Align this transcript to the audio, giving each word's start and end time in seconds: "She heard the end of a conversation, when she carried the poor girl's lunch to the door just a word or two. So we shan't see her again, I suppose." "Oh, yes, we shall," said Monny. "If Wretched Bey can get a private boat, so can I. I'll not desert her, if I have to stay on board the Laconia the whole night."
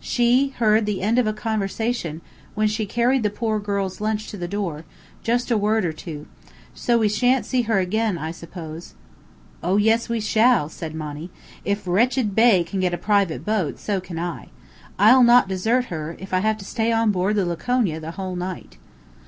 "She 0.00 0.48
heard 0.58 0.86
the 0.86 1.02
end 1.02 1.20
of 1.20 1.26
a 1.28 1.32
conversation, 1.32 2.20
when 2.56 2.66
she 2.66 2.84
carried 2.84 3.22
the 3.22 3.30
poor 3.30 3.60
girl's 3.60 4.00
lunch 4.00 4.26
to 4.32 4.36
the 4.36 4.48
door 4.48 4.84
just 5.22 5.52
a 5.52 5.56
word 5.56 5.84
or 5.84 5.92
two. 5.92 6.26
So 6.74 6.98
we 6.98 7.08
shan't 7.08 7.46
see 7.46 7.62
her 7.62 7.78
again, 7.78 8.18
I 8.18 8.32
suppose." 8.32 8.94
"Oh, 9.62 9.76
yes, 9.76 10.08
we 10.08 10.18
shall," 10.18 10.68
said 10.68 10.96
Monny. 10.96 11.30
"If 11.64 11.86
Wretched 11.86 12.34
Bey 12.34 12.64
can 12.64 12.80
get 12.80 12.92
a 12.92 12.98
private 12.98 13.44
boat, 13.44 13.78
so 13.78 14.00
can 14.00 14.18
I. 14.18 14.48
I'll 14.98 15.22
not 15.22 15.46
desert 15.46 15.84
her, 15.84 16.16
if 16.18 16.34
I 16.34 16.40
have 16.40 16.58
to 16.58 16.64
stay 16.64 16.90
on 16.90 17.12
board 17.12 17.36
the 17.36 17.46
Laconia 17.46 18.00
the 18.00 18.10
whole 18.18 18.34
night." 18.34 18.78